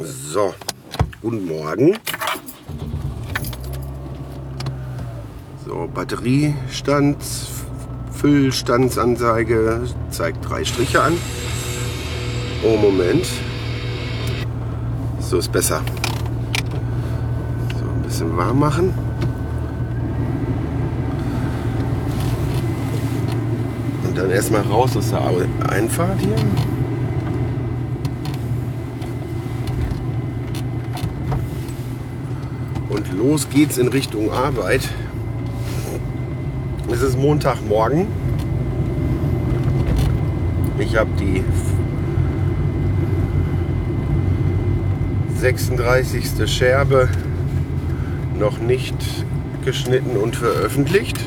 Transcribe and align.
So, 0.00 0.52
guten 1.22 1.46
Morgen. 1.46 1.96
So, 5.64 5.88
Batteriestand, 5.94 7.16
Füllstandsanzeige 8.10 9.82
zeigt 10.10 10.48
drei 10.48 10.64
Striche 10.64 11.00
an. 11.00 11.12
Oh, 12.64 12.76
Moment. 12.76 13.24
So 15.20 15.38
ist 15.38 15.52
besser. 15.52 15.80
So, 17.78 17.84
ein 17.84 18.02
bisschen 18.02 18.36
warm 18.36 18.58
machen. 18.58 18.92
Und 24.02 24.18
dann 24.18 24.30
erstmal 24.32 24.62
raus 24.62 24.96
aus 24.96 25.10
der 25.10 25.22
Einfahrt 25.68 26.18
hier. 26.18 26.34
Los 33.16 33.48
geht's 33.48 33.78
in 33.78 33.88
Richtung 33.88 34.30
Arbeit. 34.30 34.88
Es 36.92 37.00
ist 37.00 37.18
Montagmorgen. 37.18 38.06
Ich 40.78 40.96
habe 40.96 41.10
die 41.18 41.42
36. 45.36 46.50
Scherbe 46.50 47.08
noch 48.38 48.58
nicht 48.58 48.96
geschnitten 49.64 50.16
und 50.16 50.36
veröffentlicht, 50.36 51.18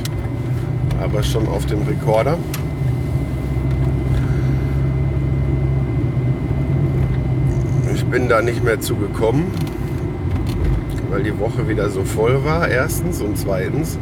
aber 1.01 1.23
schon 1.23 1.47
auf 1.47 1.65
dem 1.65 1.83
Rekorder. 1.83 2.37
Ich 7.93 8.05
bin 8.05 8.29
da 8.29 8.41
nicht 8.41 8.63
mehr 8.63 8.79
zugekommen 8.79 9.45
weil 11.09 11.23
die 11.23 11.37
Woche 11.39 11.67
wieder 11.67 11.89
so 11.89 12.03
voll 12.03 12.43
war, 12.43 12.67
erstens. 12.67 13.21
Und 13.21 13.37
zweitens, 13.37 13.97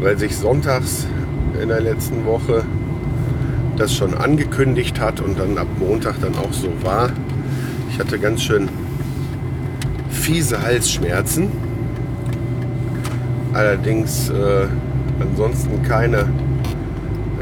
weil 0.00 0.18
sich 0.18 0.36
sonntags 0.36 1.06
in 1.60 1.68
der 1.68 1.80
letzten 1.80 2.24
Woche 2.24 2.64
das 3.76 3.94
schon 3.94 4.14
angekündigt 4.14 5.00
hat 5.00 5.20
und 5.20 5.38
dann 5.38 5.56
ab 5.56 5.68
Montag 5.78 6.20
dann 6.20 6.36
auch 6.36 6.52
so 6.52 6.68
war. 6.82 7.10
Ich 7.90 7.98
hatte 7.98 8.18
ganz 8.18 8.42
schön 8.42 8.68
fiese 10.10 10.62
Halsschmerzen. 10.62 11.48
Allerdings 13.52 14.28
äh, 14.28 14.66
ansonsten 15.20 15.82
keine 15.82 16.26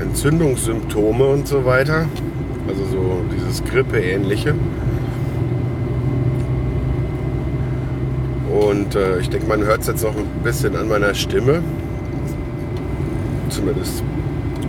Entzündungssymptome 0.00 1.24
und 1.24 1.48
so 1.48 1.64
weiter. 1.64 2.06
Also 2.68 2.84
so 2.84 3.24
dieses 3.34 3.64
Grippe-ähnliche. 3.64 4.54
Und 8.66 8.96
äh, 8.96 9.20
ich 9.20 9.30
denke, 9.30 9.46
man 9.46 9.62
hört 9.62 9.82
es 9.82 9.86
jetzt 9.86 10.02
noch 10.02 10.16
ein 10.16 10.26
bisschen 10.42 10.74
an 10.74 10.88
meiner 10.88 11.14
Stimme. 11.14 11.62
Zumindest 13.48 14.02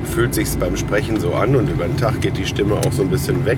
fühlt 0.04 0.36
sich 0.36 0.48
beim 0.58 0.78
Sprechen 0.78 1.20
so 1.20 1.34
an 1.34 1.56
und 1.56 1.68
über 1.68 1.86
den 1.86 1.98
Tag 1.98 2.22
geht 2.22 2.38
die 2.38 2.46
Stimme 2.46 2.76
auch 2.76 2.92
so 2.92 3.02
ein 3.02 3.10
bisschen 3.10 3.44
weg. 3.46 3.58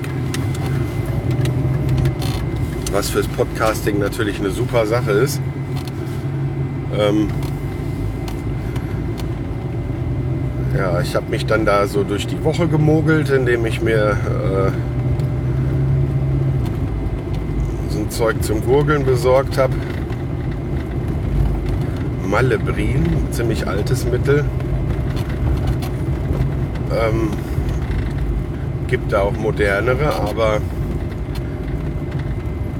Was 2.93 3.09
fürs 3.09 3.27
Podcasting 3.27 3.99
natürlich 3.99 4.39
eine 4.39 4.51
super 4.51 4.85
Sache 4.85 5.11
ist. 5.11 5.41
Ähm 6.97 7.27
ja, 10.75 11.01
ich 11.01 11.15
habe 11.17 11.29
mich 11.29 11.45
dann 11.47 11.65
da 11.65 11.85
so 11.85 12.05
durch 12.05 12.27
die 12.27 12.41
Woche 12.45 12.69
gemogelt, 12.69 13.29
indem 13.29 13.65
ich 13.65 13.81
mir 13.81 14.11
äh, 14.11 14.71
so 17.89 17.99
ein 17.99 18.09
Zeug 18.09 18.41
zum 18.41 18.63
Gurgeln 18.65 19.05
besorgt 19.05 19.57
habe. 19.57 19.73
Malebrin, 22.29 23.05
ziemlich 23.31 23.67
altes 23.67 24.05
Mittel. 24.05 24.45
Ähm, 26.91 27.31
gibt 28.87 29.11
da 29.11 29.21
auch 29.21 29.35
modernere, 29.35 30.13
aber 30.13 30.61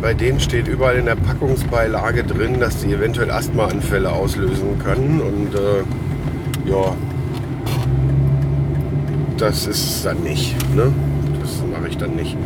bei 0.02 0.14
denen 0.14 0.40
steht 0.40 0.68
überall 0.68 0.98
in 0.98 1.06
der 1.06 1.16
Packungsbeilage 1.16 2.24
drin, 2.24 2.60
dass 2.60 2.78
die 2.78 2.94
eventuell 2.94 3.32
Asthmaanfälle 3.32 4.12
auslösen 4.12 4.78
können. 4.84 5.20
Und 5.20 5.56
äh, 5.56 6.70
ja, 6.70 6.96
das 9.38 9.66
ist 9.66 10.06
dann 10.06 10.22
nicht. 10.22 10.56
Ne? 10.76 10.94
Das 11.42 11.64
mache 11.72 11.88
ich 11.90 11.98
dann 11.98 12.16
nicht. 12.16 12.38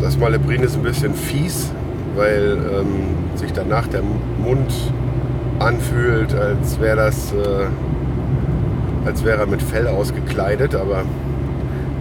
Das 0.00 0.18
Malebrin 0.18 0.62
ist 0.62 0.74
ein 0.74 0.82
bisschen 0.82 1.14
fies, 1.14 1.70
weil 2.16 2.58
ähm, 2.80 3.36
sich 3.36 3.52
danach 3.52 3.86
der 3.86 4.02
Mund 4.02 4.72
anfühlt, 5.58 6.34
als 6.34 6.80
wäre 6.80 6.96
das, 6.96 7.32
äh, 7.32 7.66
als 9.06 9.24
wäre 9.24 9.40
er 9.40 9.46
mit 9.46 9.62
Fell 9.62 9.86
ausgekleidet, 9.86 10.74
aber 10.74 11.04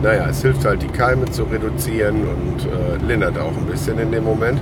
naja, 0.01 0.27
es 0.29 0.41
hilft 0.41 0.65
halt 0.65 0.81
die 0.81 0.87
Keime 0.87 1.25
zu 1.25 1.43
reduzieren 1.43 2.23
und 2.27 2.65
äh, 2.65 3.05
lindert 3.07 3.39
auch 3.39 3.55
ein 3.55 3.65
bisschen 3.65 3.97
in 3.99 4.11
dem 4.11 4.25
Moment. 4.25 4.61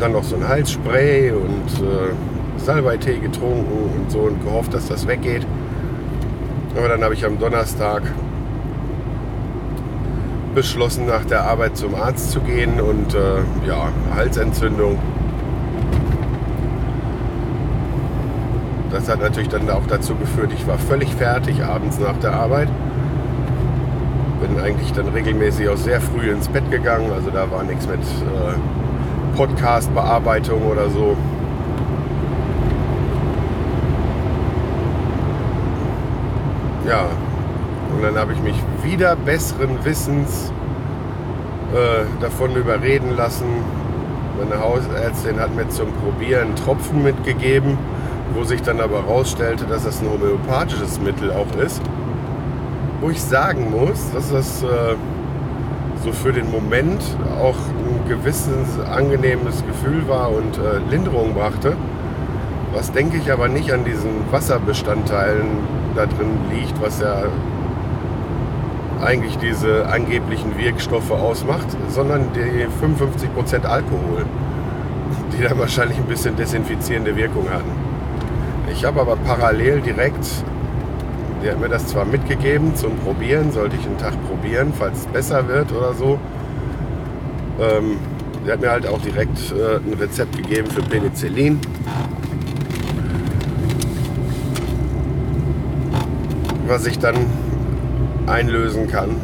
Dann 0.00 0.12
noch 0.12 0.24
so 0.24 0.36
ein 0.36 0.46
Halsspray 0.46 1.30
und 1.30 1.80
äh, 1.80 2.58
Salbeitee 2.58 3.18
getrunken 3.18 3.90
und 3.96 4.10
so 4.10 4.20
und 4.20 4.42
gehofft, 4.44 4.74
dass 4.74 4.88
das 4.88 5.06
weggeht. 5.06 5.46
Aber 6.76 6.88
dann 6.88 7.02
habe 7.02 7.14
ich 7.14 7.24
am 7.24 7.38
Donnerstag 7.38 8.02
beschlossen, 10.54 11.06
nach 11.06 11.24
der 11.24 11.44
Arbeit 11.44 11.76
zum 11.76 11.94
Arzt 11.94 12.32
zu 12.32 12.40
gehen 12.40 12.80
und 12.80 13.14
äh, 13.14 13.66
ja, 13.66 13.90
Halsentzündung 14.14 14.98
Das 18.90 19.06
hat 19.08 19.20
natürlich 19.20 19.48
dann 19.48 19.68
auch 19.68 19.86
dazu 19.86 20.14
geführt, 20.14 20.50
ich 20.54 20.66
war 20.66 20.78
völlig 20.78 21.14
fertig 21.14 21.62
abends 21.62 21.98
nach 21.98 22.16
der 22.18 22.32
Arbeit. 22.32 22.68
Bin 24.40 24.58
eigentlich 24.64 24.92
dann 24.92 25.08
regelmäßig 25.08 25.68
auch 25.68 25.76
sehr 25.76 26.00
früh 26.00 26.30
ins 26.30 26.48
Bett 26.48 26.70
gegangen. 26.70 27.12
Also 27.12 27.30
da 27.30 27.50
war 27.50 27.64
nichts 27.64 27.86
mit 27.86 28.00
äh, 28.00 29.36
Podcast-Bearbeitung 29.36 30.62
oder 30.62 30.88
so. 30.88 31.16
Ja, 36.88 37.04
und 37.94 38.02
dann 38.02 38.16
habe 38.16 38.32
ich 38.32 38.40
mich 38.40 38.56
wieder 38.82 39.16
besseren 39.16 39.84
Wissens 39.84 40.50
äh, 41.74 42.22
davon 42.22 42.54
überreden 42.54 43.14
lassen. 43.14 43.44
Meine 44.38 44.62
Hausärztin 44.62 45.38
hat 45.38 45.54
mir 45.54 45.68
zum 45.68 45.92
Probieren 45.92 46.54
Tropfen 46.56 47.02
mitgegeben 47.02 47.76
wo 48.34 48.44
sich 48.44 48.62
dann 48.62 48.80
aber 48.80 49.02
herausstellte, 49.06 49.64
dass 49.64 49.84
das 49.84 50.00
ein 50.00 50.10
homöopathisches 50.10 51.00
Mittel 51.00 51.30
auch 51.32 51.54
ist. 51.56 51.82
Wo 53.00 53.10
ich 53.10 53.22
sagen 53.22 53.70
muss, 53.70 54.10
dass 54.12 54.30
das 54.30 54.62
äh, 54.62 54.66
so 56.04 56.12
für 56.12 56.32
den 56.32 56.50
Moment 56.50 57.02
auch 57.40 57.56
ein 57.56 58.08
gewisses 58.08 58.80
angenehmes 58.90 59.64
Gefühl 59.66 60.08
war 60.08 60.30
und 60.30 60.58
äh, 60.58 60.78
Linderung 60.90 61.34
brachte. 61.34 61.76
Was 62.72 62.92
denke 62.92 63.16
ich 63.16 63.32
aber 63.32 63.48
nicht 63.48 63.72
an 63.72 63.84
diesen 63.84 64.30
Wasserbestandteilen 64.30 65.46
da 65.96 66.06
drin 66.06 66.38
liegt, 66.52 66.80
was 66.82 67.00
ja 67.00 67.24
eigentlich 69.02 69.38
diese 69.38 69.86
angeblichen 69.86 70.58
Wirkstoffe 70.58 71.10
ausmacht, 71.10 71.66
sondern 71.88 72.28
die 72.34 72.66
55% 72.66 73.64
Alkohol, 73.64 74.26
die 75.32 75.42
dann 75.42 75.58
wahrscheinlich 75.58 75.98
ein 75.98 76.06
bisschen 76.06 76.36
desinfizierende 76.36 77.16
Wirkung 77.16 77.48
hatten. 77.50 77.70
Ich 78.78 78.84
habe 78.84 79.00
aber 79.00 79.16
parallel 79.16 79.80
direkt, 79.80 80.24
der 81.42 81.50
hat 81.50 81.60
mir 81.60 81.68
das 81.68 81.88
zwar 81.88 82.04
mitgegeben 82.04 82.76
zum 82.76 82.94
Probieren, 82.98 83.50
sollte 83.50 83.74
ich 83.74 83.84
einen 83.84 83.98
Tag 83.98 84.14
probieren, 84.28 84.72
falls 84.72 85.00
es 85.00 85.06
besser 85.06 85.48
wird 85.48 85.72
oder 85.72 85.94
so. 85.94 86.20
Ähm, 87.60 87.98
der 88.46 88.52
hat 88.52 88.60
mir 88.60 88.70
halt 88.70 88.86
auch 88.86 89.00
direkt 89.00 89.36
äh, 89.50 89.78
ein 89.78 89.98
Rezept 89.98 90.36
gegeben 90.36 90.70
für 90.70 90.82
Penicillin. 90.82 91.58
Was 96.68 96.86
ich 96.86 97.00
dann 97.00 97.16
einlösen 98.28 98.86
kann. 98.86 99.16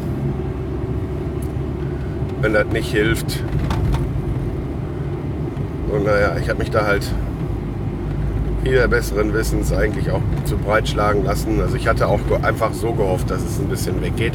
wenn 2.41 2.55
das 2.55 2.67
nicht 2.73 2.91
hilft. 2.91 3.45
Und 5.93 6.07
naja, 6.07 6.35
ich 6.43 6.49
habe 6.49 6.59
mich 6.59 6.73
da 6.73 6.87
halt 6.87 7.09
wieder 8.65 8.89
besseren 8.89 9.33
Wissens 9.35 9.73
eigentlich 9.73 10.11
auch 10.11 10.23
zu 10.45 10.57
breit 10.57 10.89
schlagen 10.89 11.25
lassen. 11.25 11.61
Also 11.61 11.77
ich 11.77 11.87
hatte 11.87 12.09
auch 12.09 12.21
einfach 12.43 12.73
so 12.73 12.93
gehofft, 12.93 13.31
dass 13.31 13.43
es 13.43 13.59
ein 13.59 13.69
bisschen 13.69 14.01
weggeht. 14.03 14.33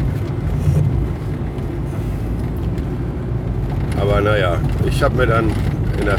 Aber 3.99 4.21
naja, 4.21 4.57
ich 4.85 5.03
habe 5.03 5.17
mir 5.17 5.27
dann 5.27 5.51
in 5.99 6.05
der 6.05 6.17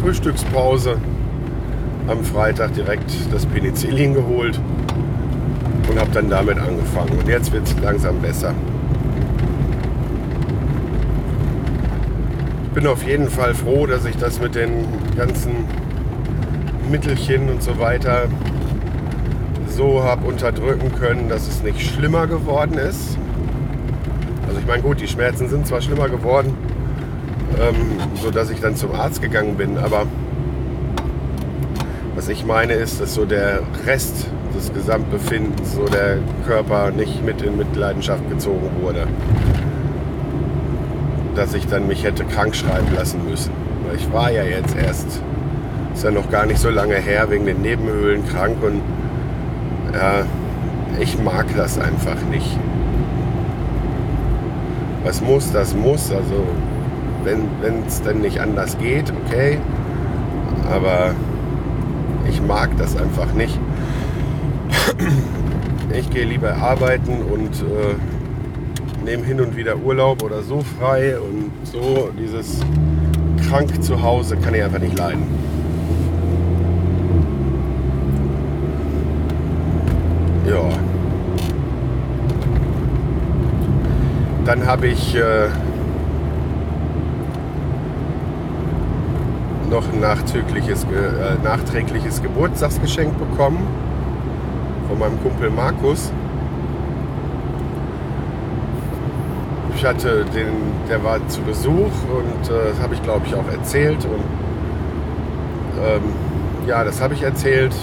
Frühstückspause 0.00 0.96
am 2.08 2.24
Freitag 2.24 2.74
direkt 2.74 3.12
das 3.32 3.46
Penicillin 3.46 4.14
geholt 4.14 4.58
und 5.88 6.00
habe 6.00 6.10
dann 6.12 6.28
damit 6.28 6.58
angefangen. 6.58 7.18
Und 7.18 7.28
jetzt 7.28 7.52
wird 7.52 7.66
es 7.66 7.78
langsam 7.80 8.18
besser. 8.20 8.54
Ich 12.64 12.74
bin 12.74 12.86
auf 12.86 13.06
jeden 13.06 13.28
Fall 13.28 13.54
froh, 13.54 13.86
dass 13.86 14.04
ich 14.06 14.16
das 14.16 14.40
mit 14.40 14.54
den 14.54 14.86
ganzen 15.16 15.66
Mittelchen 16.92 17.48
und 17.48 17.62
so 17.62 17.78
weiter 17.80 18.28
so 19.68 20.04
habe 20.04 20.26
unterdrücken 20.26 20.92
können, 20.94 21.28
dass 21.28 21.48
es 21.48 21.62
nicht 21.62 21.80
schlimmer 21.80 22.26
geworden 22.26 22.74
ist. 22.74 23.16
Also 24.46 24.60
ich 24.60 24.66
meine, 24.66 24.82
gut, 24.82 25.00
die 25.00 25.08
Schmerzen 25.08 25.48
sind 25.48 25.66
zwar 25.66 25.80
schlimmer 25.80 26.08
geworden, 26.08 26.54
ähm, 27.58 27.98
so 28.22 28.30
dass 28.30 28.50
ich 28.50 28.60
dann 28.60 28.76
zum 28.76 28.94
Arzt 28.94 29.22
gegangen 29.22 29.56
bin, 29.56 29.78
aber 29.78 30.06
was 32.14 32.28
ich 32.28 32.44
meine 32.44 32.74
ist, 32.74 33.00
dass 33.00 33.14
so 33.14 33.24
der 33.24 33.60
Rest 33.86 34.26
des 34.54 34.72
Gesamtbefindens, 34.72 35.74
so 35.74 35.86
der 35.86 36.18
Körper 36.46 36.90
nicht 36.90 37.24
mit 37.24 37.40
in 37.42 37.56
Mitleidenschaft 37.56 38.28
gezogen 38.28 38.70
wurde. 38.80 39.06
Dass 41.34 41.54
ich 41.54 41.66
dann 41.66 41.88
mich 41.88 42.04
hätte 42.04 42.24
krank 42.24 42.54
schreiben 42.54 42.94
lassen 42.94 43.26
müssen. 43.28 43.50
Weil 43.86 43.96
ich 43.96 44.12
war 44.12 44.30
ja 44.30 44.44
jetzt 44.44 44.76
erst, 44.76 45.22
ist 46.02 46.06
ja 46.06 46.10
noch 46.10 46.30
gar 46.32 46.46
nicht 46.46 46.58
so 46.58 46.68
lange 46.68 46.96
her, 46.96 47.30
wegen 47.30 47.46
den 47.46 47.62
Nebenhöhlen 47.62 48.26
krank 48.26 48.56
und 48.60 48.82
ja, 49.94 50.24
ich 50.98 51.16
mag 51.22 51.46
das 51.56 51.78
einfach 51.78 52.20
nicht. 52.28 52.58
Was 55.04 55.20
muss, 55.20 55.52
das 55.52 55.76
muss. 55.76 56.10
Also 56.10 56.44
wenn 57.22 57.46
es 57.86 58.02
dann 58.02 58.20
nicht 58.20 58.40
anders 58.40 58.76
geht, 58.78 59.12
okay. 59.12 59.60
Aber 60.72 61.14
ich 62.28 62.42
mag 62.42 62.76
das 62.78 62.96
einfach 62.96 63.32
nicht. 63.34 63.56
Ich 65.94 66.10
gehe 66.10 66.24
lieber 66.24 66.56
arbeiten 66.56 67.22
und 67.32 67.62
äh, 67.62 69.04
nehme 69.04 69.22
hin 69.22 69.40
und 69.40 69.56
wieder 69.56 69.76
Urlaub 69.76 70.24
oder 70.24 70.42
so 70.42 70.64
frei 70.80 71.16
und 71.16 71.52
so 71.62 72.10
dieses 72.18 72.58
krank 73.48 73.80
zu 73.84 74.02
Hause 74.02 74.36
kann 74.36 74.52
ich 74.52 74.64
einfach 74.64 74.80
nicht 74.80 74.98
leiden. 74.98 75.42
Ja. 80.52 80.68
Dann 84.44 84.66
habe 84.66 84.88
ich 84.88 85.14
äh, 85.14 85.48
noch 89.70 89.84
ein 89.92 90.00
nachträgliches, 90.00 90.84
äh, 90.84 91.42
nachträgliches 91.44 92.22
Geburtstagsgeschenk 92.22 93.16
bekommen 93.18 93.66
von 94.88 94.98
meinem 94.98 95.22
Kumpel 95.22 95.48
Markus. 95.48 96.12
Ich 99.76 99.84
hatte 99.84 100.24
den, 100.34 100.48
der 100.88 101.02
war 101.04 101.26
zu 101.28 101.40
Besuch 101.42 101.72
und 101.74 102.50
äh, 102.50 102.70
das 102.70 102.80
habe 102.82 102.94
ich 102.94 103.02
glaube 103.02 103.26
ich 103.26 103.34
auch 103.34 103.48
erzählt 103.48 104.04
und 104.04 104.24
ähm, 105.84 106.02
ja, 106.66 106.82
das 106.84 107.00
habe 107.00 107.14
ich 107.14 107.22
erzählt 107.22 107.74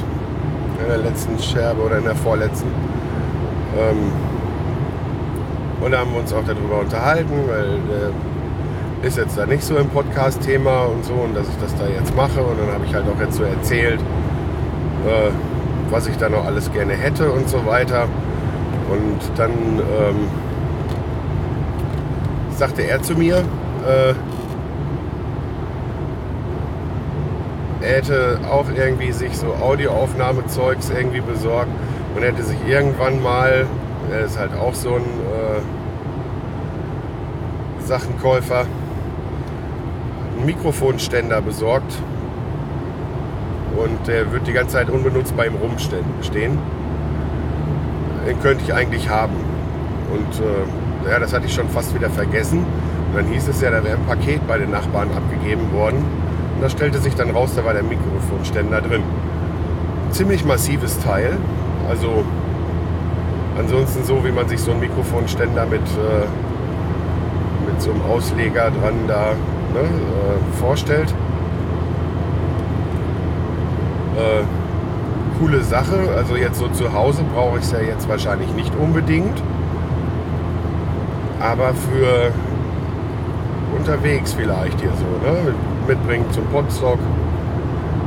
in 0.82 0.88
der 0.88 0.98
letzten 0.98 1.40
Scherbe 1.40 1.82
oder 1.82 1.98
in 1.98 2.04
der 2.04 2.16
vorletzten. 2.16 2.68
Ähm, 3.78 4.12
und 5.82 5.92
da 5.92 6.00
haben 6.00 6.12
wir 6.12 6.20
uns 6.20 6.34
auch 6.34 6.44
darüber 6.46 6.80
unterhalten, 6.80 7.34
weil 7.48 7.80
der 7.90 8.12
ist 9.08 9.18
jetzt 9.18 9.38
da 9.38 9.46
nicht 9.46 9.64
so 9.64 9.78
im 9.78 9.88
Podcast-Thema 9.90 10.84
und 10.84 11.06
so 11.06 11.14
und 11.14 11.36
dass 11.36 11.48
ich 11.48 11.56
das 11.62 11.76
da 11.76 11.88
jetzt 11.88 12.16
mache. 12.16 12.42
Und 12.42 12.60
dann 12.60 12.74
habe 12.74 12.86
ich 12.86 12.94
halt 12.94 13.06
auch 13.08 13.20
jetzt 13.20 13.36
so 13.36 13.44
erzählt, 13.44 14.00
äh, 14.00 15.32
was 15.90 16.08
ich 16.08 16.18
da 16.18 16.30
noch 16.30 16.46
alles 16.46 16.72
gerne 16.72 16.94
hätte 16.94 17.32
und 17.32 17.50
so 17.50 17.66
weiter. 17.66 18.08
Und 18.90 19.20
dann 19.38 19.52
ähm, 19.52 20.28
sagte 22.58 22.82
er 22.82 23.02
zu 23.02 23.14
mir, 23.14 23.38
äh, 23.38 24.14
er 27.82 27.96
hätte 27.96 28.40
auch 28.52 28.66
irgendwie 28.76 29.12
sich 29.14 29.38
so 29.38 29.54
Audioaufnahmezeugs 29.54 30.90
irgendwie 30.90 31.22
besorgt 31.22 31.72
und 32.16 32.24
hätte 32.24 32.44
sich 32.44 32.58
irgendwann 32.68 33.24
mal, 33.24 33.66
er 34.12 34.26
ist 34.26 34.38
halt 34.38 34.54
auch 34.54 34.74
so 34.74 34.96
ein 34.96 35.02
äh, 35.02 35.62
Sachenkäufer, 37.86 38.66
einen 40.38 40.46
Mikrofonständer 40.46 41.42
besorgt 41.42 41.94
und 43.78 44.08
der 44.08 44.32
wird 44.32 44.48
die 44.48 44.54
ganze 44.54 44.74
Zeit 44.74 44.90
unbenutzt 44.90 45.36
bei 45.38 45.48
ihm 45.48 45.56
rumstehen. 45.56 46.58
Den 48.28 48.40
könnte 48.42 48.64
ich 48.64 48.74
eigentlich 48.74 49.10
haben. 49.10 49.34
Und 50.12 50.40
äh, 50.40 51.10
ja, 51.10 51.20
das 51.20 51.34
hatte 51.34 51.46
ich 51.46 51.54
schon 51.54 51.70
fast 51.70 51.96
wieder 51.96 52.10
vergessen. 52.10 52.60
Und 52.60 53.16
dann 53.16 53.26
hieß 53.26 53.48
es 53.48 53.62
ja, 53.62 53.72
da 53.72 53.84
wäre 53.84 53.98
ein 53.98 54.06
Paket 54.06 54.46
bei 54.48 54.58
den 54.58 54.72
Nachbarn 54.72 55.10
abgegeben 55.16 55.72
worden. 55.72 56.04
Und 56.56 56.62
da 56.62 56.70
stellte 56.70 57.00
sich 57.00 57.16
dann 57.16 57.32
raus, 57.32 57.54
da 57.56 57.64
war 57.64 57.74
der 57.74 57.84
Mikrofonständer 57.84 58.82
drin. 58.82 59.04
Ziemlich 60.12 60.44
massives 60.44 61.00
Teil. 61.00 61.38
Also 61.90 62.26
ansonsten 63.60 64.04
so, 64.06 64.24
wie 64.24 64.32
man 64.32 64.48
sich 64.48 64.62
so 64.62 64.72
einen 64.72 64.80
Mikrofonständer 64.80 65.66
mit, 65.66 65.82
äh, 65.82 66.26
mit 67.70 67.82
so 67.82 67.92
einem 67.92 68.02
Ausleger 68.04 68.72
dran 68.72 68.96
da 69.08 69.34
ne, 69.74 69.82
äh, 69.82 70.60
vorstellt. 70.60 71.14
Äh, 74.16 74.44
coole 75.40 75.62
Sache. 75.64 75.98
Also 76.16 76.36
jetzt 76.36 76.60
so 76.60 76.68
zu 76.70 76.94
Hause 76.94 77.24
brauche 77.34 77.60
ich 77.60 77.66
es 77.66 77.72
ja 77.72 77.82
jetzt 77.82 78.08
wahrscheinlich 78.10 78.52
nicht 78.54 78.74
unbedingt. 78.76 79.42
Aber 81.40 81.74
für 81.74 82.32
unterwegs 83.78 84.34
vielleicht 84.34 84.80
hier 84.82 84.92
so, 84.92 85.06
ne? 85.26 85.54
mitbringen 85.88 86.26
zum 86.32 86.46
Potstock, 86.48 87.00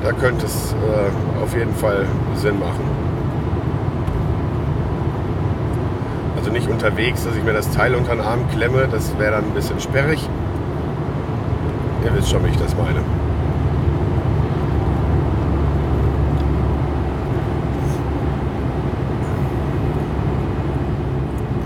da 0.03 0.13
könnte 0.13 0.45
es 0.47 0.73
äh, 0.73 1.43
auf 1.43 1.57
jeden 1.57 1.75
Fall 1.75 2.07
Sinn 2.37 2.59
machen. 2.59 3.02
Also 6.43 6.51
nicht 6.51 6.69
unterwegs, 6.69 7.23
dass 7.23 7.37
ich 7.37 7.45
mir 7.45 7.53
das 7.53 7.71
Teil 7.71 7.95
unter 7.95 8.17
den 8.17 8.21
Arm 8.21 8.51
klemme, 8.51 8.89
das 8.91 9.17
wäre 9.17 9.31
dann 9.31 9.45
ein 9.45 9.55
bisschen 9.55 9.79
sperrig. 9.79 10.29
Ihr 12.05 12.13
wisst 12.17 12.31
schon, 12.31 12.45
wie 12.45 12.49
ich 12.49 12.57
das 12.57 12.75
meine. 12.77 12.99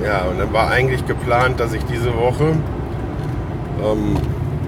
Ja, 0.05 0.25
und 0.31 0.39
dann 0.39 0.53
war 0.53 0.69
eigentlich 0.71 1.07
geplant, 1.07 1.59
dass 1.59 1.73
ich 1.73 1.83
diese 1.85 2.15
Woche, 2.15 2.53
ähm, 3.83 4.19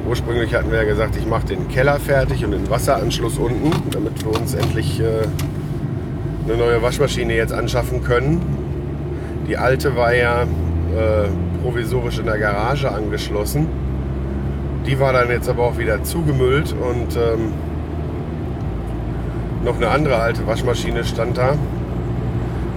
ursprünglich 0.09 0.55
hatten 0.55 0.71
wir 0.71 0.79
ja 0.79 0.85
gesagt, 0.85 1.17
ich 1.17 1.27
mache 1.27 1.49
den 1.49 1.69
Keller 1.69 2.01
fertig 2.01 2.47
und 2.47 2.53
den 2.53 2.71
Wasseranschluss 2.71 3.37
unten, 3.37 3.73
damit 3.91 4.25
wir 4.25 4.41
uns 4.41 4.55
endlich 4.55 5.01
äh, 5.01 5.27
eine 6.47 6.57
neue 6.57 6.81
Waschmaschine 6.81 7.35
jetzt 7.37 7.53
anschaffen 7.53 8.03
können. 8.03 8.58
Die 9.49 9.57
alte 9.57 9.97
war 9.97 10.15
ja 10.15 10.43
äh, 10.43 11.29
provisorisch 11.63 12.19
in 12.19 12.27
der 12.27 12.39
Garage 12.39 12.91
angeschlossen. 12.91 13.67
Die 14.87 15.01
war 15.01 15.15
dann 15.15 15.31
jetzt 15.31 15.49
aber 15.49 15.65
auch 15.65 15.79
wieder 15.79 16.03
zugemüllt 16.03 16.75
und 16.75 17.17
ähm, 17.17 17.53
noch 19.65 19.77
eine 19.77 19.89
andere 19.89 20.17
alte 20.17 20.47
Waschmaschine 20.47 21.03
stand 21.03 21.39
da, 21.39 21.55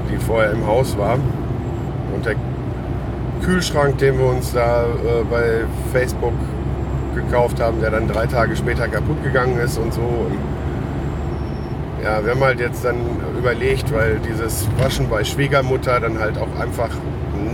die 0.10 0.18
vorher 0.18 0.52
im 0.52 0.66
Haus 0.66 0.98
war. 0.98 1.16
Und 2.16 2.26
der 2.26 2.36
Kühlschrank, 3.44 3.98
den 3.98 4.18
wir 4.18 4.28
uns 4.28 4.54
da 4.54 4.84
äh, 4.84 5.24
bei 5.30 5.66
Facebook 5.92 6.34
gekauft 7.16 7.60
haben, 7.60 7.82
der 7.82 7.92
dann 7.92 8.08
drei 8.08 8.28
Tage 8.28 8.56
später 8.56 8.88
kaputt 8.88 9.22
gegangen 9.24 9.60
ist 9.60 9.78
und 9.78 9.94
so. 9.94 10.02
Und 10.02 10.38
ja, 12.04 12.24
wir 12.24 12.32
haben 12.32 12.44
halt 12.44 12.60
jetzt 12.60 12.84
dann 12.84 12.98
überlegt, 13.38 13.94
weil 13.94 14.20
dieses 14.20 14.68
Waschen 14.80 15.10
bei 15.10 15.24
Schwiegermutter 15.24 16.00
dann 16.00 16.20
halt 16.20 16.38
auch 16.38 16.60
einfach 16.60 16.90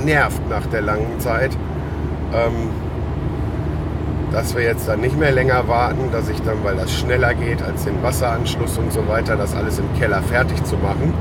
nervt 0.06 0.42
nach 0.50 0.66
der 0.68 0.82
langen 0.82 1.20
Zeit, 1.20 1.52
ähm, 2.34 2.70
dass 4.32 4.56
wir 4.56 4.64
jetzt 4.64 4.88
dann 4.88 5.02
nicht 5.02 5.18
mehr 5.18 5.32
länger 5.32 5.68
warten, 5.68 6.12
dass 6.12 6.30
ich 6.30 6.42
dann, 6.42 6.64
weil 6.64 6.76
das 6.76 6.94
schneller 6.94 7.34
geht 7.34 7.62
als 7.62 7.86
den 7.86 8.02
Wasseranschluss 8.04 8.78
und 8.78 8.92
so 8.92 9.08
weiter, 9.08 9.36
das 9.36 9.56
alles 9.56 9.80
im 9.80 9.94
Keller 10.00 10.22
fertig 10.22 10.64
zu 10.64 10.76
machen. 10.78 11.14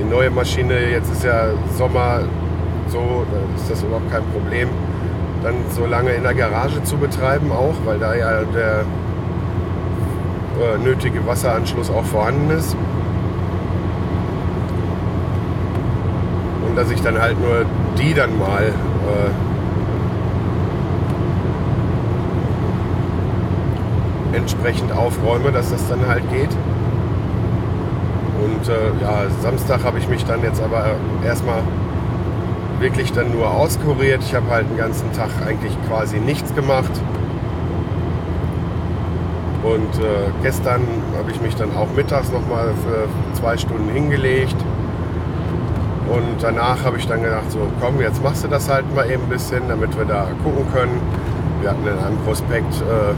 Die 0.00 0.04
neue 0.04 0.30
Maschine, 0.30 0.90
jetzt 0.90 1.10
ist 1.12 1.24
ja 1.24 1.48
Sommer 1.76 2.20
so, 2.88 3.24
da 3.30 3.60
ist 3.60 3.70
das 3.70 3.82
überhaupt 3.82 4.10
kein 4.10 4.24
Problem. 4.32 4.68
dann 5.42 5.54
so 5.70 5.84
lange 5.84 6.10
in 6.12 6.22
der 6.22 6.34
Garage 6.34 6.82
zu 6.84 6.96
betreiben 6.96 7.52
auch, 7.52 7.74
weil 7.84 7.98
da 7.98 8.14
ja 8.14 8.42
der 8.44 8.84
äh, 10.60 10.78
nötige 10.78 11.26
Wasseranschluss 11.26 11.90
auch 11.90 12.04
vorhanden 12.04 12.50
ist. 12.50 12.76
Und 16.68 16.76
dass 16.76 16.90
ich 16.90 17.00
dann 17.02 17.20
halt 17.20 17.38
nur 17.40 17.64
die 17.98 18.14
dann 18.14 18.38
mal 18.38 18.64
äh, 18.64 19.30
entsprechend 24.36 24.92
aufräume, 24.92 25.52
dass 25.52 25.70
das 25.70 25.88
dann 25.88 26.06
halt 26.06 26.28
geht. 26.30 26.50
Und 28.42 28.68
äh, 28.68 29.02
ja, 29.02 29.30
Samstag 29.40 29.84
habe 29.84 29.98
ich 29.98 30.08
mich 30.08 30.24
dann 30.24 30.42
jetzt 30.42 30.60
aber 30.60 30.96
erstmal 31.24 31.62
wirklich 32.80 33.12
dann 33.12 33.32
nur 33.32 33.50
auskuriert. 33.50 34.22
Ich 34.22 34.34
habe 34.34 34.50
halt 34.50 34.68
den 34.68 34.76
ganzen 34.76 35.12
Tag 35.12 35.30
eigentlich 35.46 35.72
quasi 35.88 36.18
nichts 36.18 36.54
gemacht. 36.54 36.90
Und 39.64 39.98
äh, 39.98 40.30
gestern 40.42 40.82
habe 41.16 41.30
ich 41.30 41.40
mich 41.40 41.56
dann 41.56 41.74
auch 41.74 41.88
mittags 41.96 42.30
nochmal 42.30 42.74
für 42.84 43.08
zwei 43.38 43.56
Stunden 43.56 43.88
hingelegt. 43.88 44.56
Und 46.06 46.42
danach 46.42 46.84
habe 46.84 46.98
ich 46.98 47.06
dann 47.06 47.22
gedacht, 47.22 47.50
so 47.50 47.60
komm, 47.80 47.98
jetzt 48.00 48.22
machst 48.22 48.44
du 48.44 48.48
das 48.48 48.68
halt 48.68 48.94
mal 48.94 49.10
eben 49.10 49.22
ein 49.22 49.28
bisschen, 49.30 49.62
damit 49.66 49.96
wir 49.96 50.04
da 50.04 50.26
gucken 50.44 50.66
können. 50.72 51.00
Wir 51.62 51.70
hatten 51.70 51.86
in 51.86 51.98
einem 51.98 52.18
Prospekt 52.18 52.74
äh, 52.82 53.14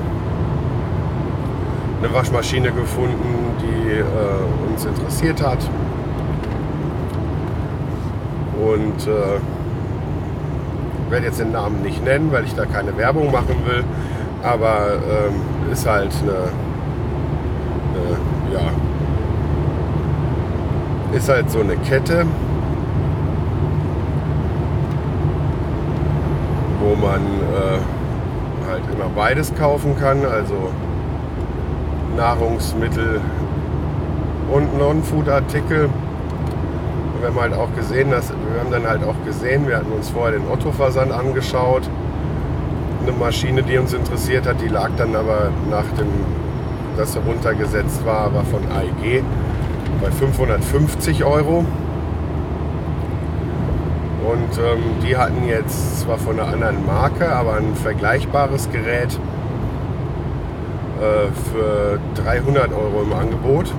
eine 2.05 2.15
Waschmaschine 2.15 2.71
gefunden, 2.71 3.57
die 3.61 3.99
äh, 3.99 4.71
uns 4.71 4.85
interessiert 4.85 5.43
hat. 5.43 5.59
Und 8.63 9.09
äh, 9.09 9.41
werde 11.11 11.27
jetzt 11.27 11.41
den 11.41 11.51
Namen 11.51 11.83
nicht 11.83 12.05
nennen, 12.05 12.31
weil 12.31 12.45
ich 12.45 12.55
da 12.55 12.67
keine 12.67 12.97
Werbung 12.97 13.33
machen 13.33 13.57
will. 13.67 13.83
Aber 14.47 14.93
ähm, 14.93 15.73
ist 15.73 15.87
halt 15.89 16.15
eine, 16.23 16.33
eine, 17.91 18.55
ja, 18.55 18.71
ist 21.17 21.29
halt 21.29 21.51
so 21.51 21.59
eine 21.61 21.77
Kette, 21.79 22.25
wo 26.81 26.95
man 26.95 27.21
äh, 27.21 28.71
halt 28.71 28.83
immer 28.95 29.11
beides 29.17 29.53
kaufen 29.57 29.99
kann, 29.99 30.25
also 30.25 30.71
Nahrungsmittel 32.17 33.21
und 34.53 34.79
Non-Food-Artikel. 34.79 35.91
Wir 37.19 37.29
haben 37.29 37.41
halt 37.41 37.55
auch 37.55 37.75
gesehen, 37.75 38.13
dass 38.13 38.31
wir 38.31 38.61
haben 38.61 38.71
dann 38.71 38.87
halt 38.87 39.03
auch 39.03 39.17
gesehen, 39.25 39.67
wir 39.67 39.79
hatten 39.79 39.91
uns 39.91 40.11
vorher 40.11 40.39
den 40.39 40.49
Otto-Versand 40.49 41.11
angeschaut. 41.11 41.91
Eine 43.07 43.17
Maschine, 43.17 43.63
die 43.63 43.79
uns 43.79 43.93
interessiert 43.93 44.49
hat, 44.49 44.61
die 44.61 44.67
lag 44.67 44.91
dann 44.97 45.15
aber 45.15 45.53
nachdem 45.71 46.09
das 46.97 47.17
runtergesetzt 47.17 48.05
war, 48.05 48.35
war 48.35 48.45
von 48.45 48.63
AEG 48.63 49.23
bei 50.03 50.11
550 50.11 51.25
Euro. 51.25 51.59
Und 54.25 54.59
ähm, 54.59 54.83
die 55.07 55.17
hatten 55.17 55.47
jetzt 55.47 56.01
zwar 56.01 56.19
von 56.19 56.41
einer 56.41 56.53
anderen 56.53 56.85
Marke, 56.85 57.31
aber 57.31 57.55
ein 57.55 57.77
vergleichbares 57.77 58.73
Gerät 58.73 59.17
äh, 61.01 61.31
für 61.53 62.01
300 62.25 62.73
Euro 62.73 63.03
im 63.03 63.13
Angebot 63.13 63.73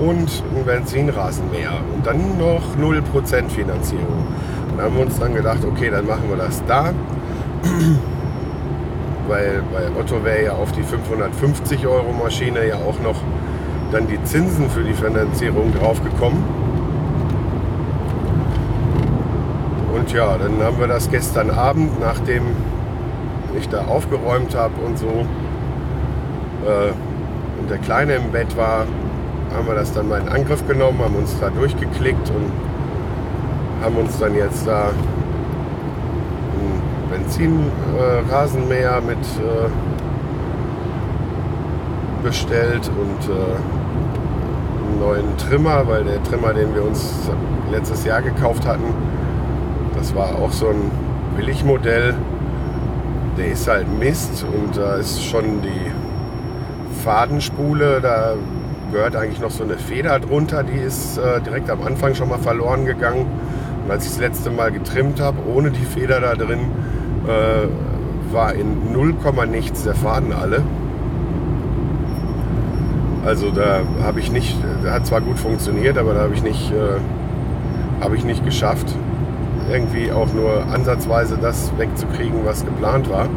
und 0.00 0.42
ein 0.54 0.64
Benzinrasenmäher 0.66 1.78
und 1.94 2.06
dann 2.06 2.36
noch 2.36 2.76
0% 2.78 3.48
Finanzierung. 3.48 4.26
Und 4.70 4.82
haben 4.82 4.96
wir 4.96 5.02
uns 5.06 5.18
dann 5.18 5.34
gedacht, 5.34 5.64
okay, 5.64 5.88
dann 5.88 6.06
machen 6.06 6.28
wir 6.28 6.36
das 6.36 6.62
da, 6.66 6.92
weil 9.28 9.62
bei 9.72 10.00
Otto 10.00 10.24
wäre 10.24 10.44
ja 10.44 10.52
auf 10.52 10.72
die 10.72 10.82
550 10.82 11.86
Euro 11.86 12.12
Maschine 12.12 12.66
ja 12.66 12.76
auch 12.76 13.00
noch 13.00 13.16
dann 13.92 14.06
die 14.06 14.22
Zinsen 14.24 14.70
für 14.70 14.82
die 14.82 14.94
Finanzierung 14.94 15.72
draufgekommen. 15.74 16.42
Und 19.94 20.12
ja, 20.12 20.36
dann 20.38 20.62
haben 20.62 20.80
wir 20.80 20.88
das 20.88 21.10
gestern 21.10 21.50
Abend, 21.50 22.00
nachdem 22.00 22.42
ich 23.58 23.68
da 23.68 23.82
aufgeräumt 23.82 24.54
habe 24.54 24.80
und 24.84 24.98
so, 24.98 25.26
äh, 26.66 26.92
und 27.60 27.70
der 27.70 27.78
Kleine 27.78 28.14
im 28.14 28.32
Bett 28.32 28.56
war, 28.56 28.86
haben 29.54 29.66
wir 29.66 29.74
das 29.74 29.92
dann 29.92 30.08
mal 30.08 30.20
in 30.20 30.28
Angriff 30.28 30.66
genommen, 30.66 30.98
haben 31.00 31.14
uns 31.14 31.38
da 31.38 31.50
durchgeklickt 31.50 32.30
und 32.30 32.50
haben 33.82 33.96
uns 33.96 34.18
dann 34.18 34.34
jetzt 34.34 34.66
da 34.66 34.90
Benzinrasenmäher 37.22 38.96
äh, 38.96 39.00
mit 39.00 39.18
äh, 39.18 39.68
bestellt 42.22 42.90
und 42.98 43.28
äh, 43.28 43.32
einen 44.86 45.00
neuen 45.00 45.36
Trimmer, 45.36 45.86
weil 45.86 46.04
der 46.04 46.22
Trimmer, 46.22 46.52
den 46.52 46.74
wir 46.74 46.84
uns 46.84 47.30
letztes 47.70 48.04
Jahr 48.04 48.22
gekauft 48.22 48.66
hatten, 48.66 48.94
das 49.96 50.14
war 50.14 50.36
auch 50.36 50.52
so 50.52 50.68
ein 50.68 50.90
Billigmodell. 51.36 52.14
Der 53.38 53.46
ist 53.46 53.66
halt 53.66 53.86
Mist 53.98 54.44
und 54.44 54.76
da 54.76 54.96
ist 54.96 55.24
schon 55.24 55.62
die 55.62 55.90
Fadenspule, 57.02 58.00
da 58.00 58.34
gehört 58.92 59.16
eigentlich 59.16 59.40
noch 59.40 59.50
so 59.50 59.64
eine 59.64 59.78
Feder 59.78 60.20
drunter, 60.20 60.62
die 60.62 60.78
ist 60.78 61.16
äh, 61.16 61.40
direkt 61.40 61.70
am 61.70 61.82
Anfang 61.82 62.14
schon 62.14 62.28
mal 62.28 62.38
verloren 62.38 62.84
gegangen. 62.84 63.26
Und 63.84 63.90
als 63.90 64.04
ich 64.04 64.10
das 64.10 64.20
letzte 64.20 64.50
Mal 64.50 64.70
getrimmt 64.70 65.18
habe, 65.18 65.38
ohne 65.52 65.70
die 65.70 65.84
Feder 65.84 66.20
da 66.20 66.34
drin, 66.34 66.70
äh, 67.26 68.32
war 68.32 68.54
in 68.54 68.92
0, 68.92 69.14
nichts 69.50 69.84
der 69.84 69.94
Faden 69.94 70.32
alle. 70.32 70.62
Also 73.24 73.50
da 73.50 73.80
habe 74.02 74.20
ich 74.20 74.32
nicht, 74.32 74.56
hat 74.84 75.06
zwar 75.06 75.20
gut 75.20 75.38
funktioniert, 75.38 75.96
aber 75.96 76.14
da 76.14 76.22
habe 76.22 76.34
ich 76.34 76.42
nicht, 76.42 76.72
äh, 76.72 78.02
habe 78.02 78.16
ich 78.16 78.24
nicht 78.24 78.44
geschafft, 78.44 78.94
irgendwie 79.70 80.10
auch 80.10 80.32
nur 80.32 80.64
ansatzweise 80.72 81.38
das 81.40 81.72
wegzukriegen, 81.78 82.44
was 82.44 82.64
geplant 82.64 83.08
war. 83.08 83.28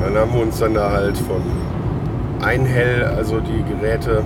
Dann 0.00 0.16
haben 0.16 0.32
wir 0.32 0.42
uns 0.42 0.58
dann 0.58 0.74
da 0.74 0.92
halt 0.92 1.18
von 1.18 1.42
Einhell, 2.40 3.04
also 3.04 3.40
die 3.40 3.62
Geräte 3.64 4.22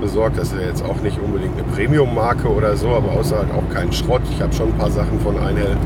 besorgt. 0.00 0.38
Das 0.38 0.52
ist 0.52 0.60
ja 0.60 0.66
jetzt 0.66 0.84
auch 0.84 1.00
nicht 1.02 1.20
unbedingt 1.20 1.54
eine 1.54 1.64
Premium-Marke 1.64 2.48
oder 2.48 2.76
so, 2.76 2.88
aber 2.88 3.12
außer 3.12 3.38
halt 3.38 3.52
auch 3.52 3.68
kein 3.72 3.92
Schrott. 3.92 4.22
Ich 4.30 4.40
habe 4.40 4.52
schon 4.52 4.68
ein 4.68 4.78
paar 4.78 4.90
Sachen 4.90 5.20
von 5.20 5.38
Einhell. 5.38 5.76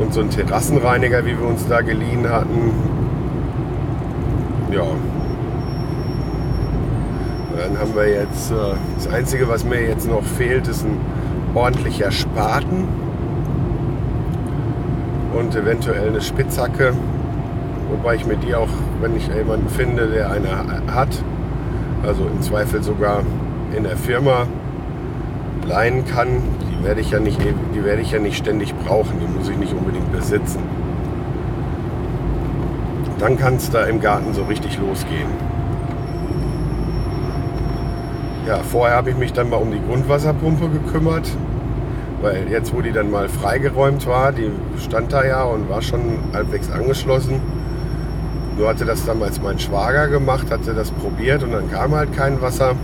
Und 0.00 0.12
so 0.12 0.20
ein 0.20 0.30
Terrassenreiniger, 0.30 1.24
wie 1.24 1.38
wir 1.38 1.46
uns 1.46 1.66
da 1.66 1.80
geliehen 1.80 2.28
hatten. 2.28 2.72
Ja. 4.72 4.84
Dann 7.56 7.78
haben 7.78 7.94
wir 7.94 8.08
jetzt, 8.08 8.50
äh, 8.50 8.54
das 8.96 9.06
Einzige, 9.08 9.48
was 9.48 9.64
mir 9.64 9.80
jetzt 9.80 10.08
noch 10.08 10.24
fehlt, 10.24 10.66
ist 10.66 10.84
ein 10.84 10.98
ordentlicher 11.54 12.10
Spaten 12.10 12.88
und 15.38 15.54
eventuell 15.54 16.08
eine 16.08 16.20
Spitzhacke. 16.20 16.94
Wobei 17.90 18.16
ich 18.16 18.26
mir 18.26 18.36
die 18.36 18.54
auch, 18.54 18.68
wenn 19.00 19.16
ich 19.16 19.28
jemanden 19.28 19.68
finde, 19.68 20.08
der 20.08 20.30
eine 20.30 20.48
hat, 20.92 21.08
also 22.02 22.24
im 22.26 22.40
Zweifel 22.42 22.82
sogar 22.82 23.22
in 23.76 23.84
der 23.84 23.96
Firma 23.96 24.46
leihen 25.66 26.04
kann. 26.04 26.28
Die 26.60 26.84
werde 26.84 27.00
ich 27.00 27.10
ja 27.10 27.20
nicht, 27.20 27.40
die 27.74 27.84
werde 27.84 28.02
ich 28.02 28.10
ja 28.10 28.18
nicht 28.18 28.36
ständig 28.36 28.74
brauchen, 28.74 29.18
die 29.20 29.26
muss 29.26 29.48
ich 29.48 29.56
nicht 29.56 29.72
unbedingt 29.72 30.10
besitzen. 30.12 30.60
Dann 33.18 33.38
kann 33.38 33.56
es 33.56 33.70
da 33.70 33.84
im 33.84 34.00
Garten 34.00 34.34
so 34.34 34.44
richtig 34.44 34.78
losgehen. 34.78 35.28
Ja, 38.46 38.58
vorher 38.58 38.96
habe 38.96 39.10
ich 39.10 39.16
mich 39.16 39.32
dann 39.32 39.48
mal 39.48 39.56
um 39.56 39.70
die 39.70 39.80
Grundwasserpumpe 39.80 40.68
gekümmert. 40.68 41.30
Weil 42.20 42.48
jetzt, 42.50 42.74
wo 42.74 42.80
die 42.80 42.92
dann 42.92 43.10
mal 43.10 43.28
freigeräumt 43.28 44.06
war, 44.06 44.32
die 44.32 44.50
stand 44.78 45.12
da 45.12 45.24
ja 45.24 45.44
und 45.44 45.68
war 45.68 45.80
schon 45.82 46.00
halbwegs 46.32 46.70
angeschlossen. 46.70 47.40
Nur 48.56 48.68
hatte 48.68 48.84
das 48.84 49.04
damals 49.04 49.42
mein 49.42 49.58
Schwager 49.58 50.08
gemacht, 50.08 50.50
hatte 50.50 50.74
das 50.74 50.90
probiert 50.92 51.42
und 51.42 51.52
dann 51.52 51.70
kam 51.70 51.94
halt 51.94 52.12
kein 52.12 52.40
Wasser. 52.40 52.74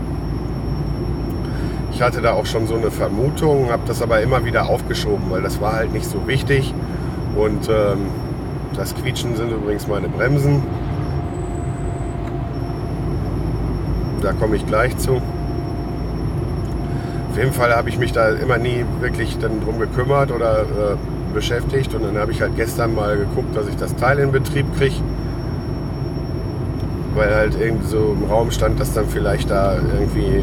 Ich 1.93 2.03
hatte 2.03 2.21
da 2.21 2.33
auch 2.33 2.47
schon 2.47 2.67
so 2.67 2.75
eine 2.75 2.91
Vermutung, 2.91 3.71
habe 3.71 3.83
das 3.87 4.03
aber 4.03 4.21
immer 4.21 4.45
wieder 4.45 4.69
aufgeschoben, 4.69 5.31
weil 5.31 5.43
das 5.43 5.61
war 5.61 5.75
halt 5.75 5.93
nicht 5.93 6.07
so 6.07 6.27
wichtig. 6.27 6.75
Und 7.37 7.69
ähm, 7.69 8.09
das 8.75 8.95
Quietschen 8.95 9.37
sind 9.37 9.50
übrigens 9.53 9.87
meine 9.87 10.09
Bremsen. 10.09 10.62
Da 14.23 14.33
komme 14.33 14.57
ich 14.57 14.67
gleich 14.67 14.97
zu. 14.99 15.21
Auf 17.31 17.37
jeden 17.37 17.53
Fall 17.53 17.75
habe 17.77 17.89
ich 17.89 17.99
mich 17.99 18.12
da 18.12 18.31
immer 18.31 18.59
nie 18.59 18.85
wirklich 19.00 19.39
dann 19.39 19.61
drum 19.61 19.79
gekümmert 19.79 20.33
oder 20.33 20.62
äh, 20.62 20.97
beschäftigt. 21.33 21.95
Und 21.95 22.03
dann 22.05 22.19
habe 22.19 22.33
ich 22.33 22.41
halt 22.41 22.57
gestern 22.57 22.95
mal 22.95 23.17
geguckt, 23.17 23.55
dass 23.55 23.69
ich 23.69 23.77
das 23.77 23.95
Teil 23.97 24.19
in 24.19 24.33
Betrieb 24.33 24.67
kriege. 24.77 24.97
Weil 27.21 27.35
halt 27.35 27.55
irgendwie 27.61 27.87
so 27.87 28.17
im 28.19 28.31
Raum 28.31 28.50
stand, 28.50 28.81
dass 28.81 28.95
dann 28.95 29.07
vielleicht 29.07 29.50
da 29.50 29.75
irgendwie 29.75 30.43